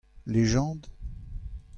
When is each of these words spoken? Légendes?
Légendes? 0.25 0.89